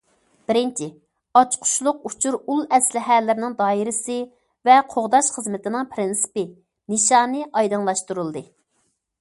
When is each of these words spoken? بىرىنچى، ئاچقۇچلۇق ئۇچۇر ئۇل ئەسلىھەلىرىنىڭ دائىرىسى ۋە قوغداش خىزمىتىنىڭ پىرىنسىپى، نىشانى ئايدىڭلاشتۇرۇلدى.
بىرىنچى، 0.51 0.85
ئاچقۇچلۇق 1.41 1.99
ئۇچۇر 2.09 2.37
ئۇل 2.39 2.63
ئەسلىھەلىرىنىڭ 2.77 3.57
دائىرىسى 3.59 4.17
ۋە 4.71 4.79
قوغداش 4.95 5.31
خىزمىتىنىڭ 5.37 5.87
پىرىنسىپى، 5.93 6.47
نىشانى 6.95 7.45
ئايدىڭلاشتۇرۇلدى. 7.51 8.45